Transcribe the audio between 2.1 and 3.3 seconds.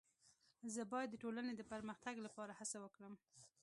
لپاره هڅه وکړم.